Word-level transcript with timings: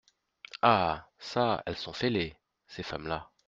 Ah! 0.63 1.05
ça, 1.19 1.61
elles 1.67 1.77
sont 1.77 1.93
fêlées, 1.93 2.35
ces 2.67 2.81
femmes-là! 2.81 3.29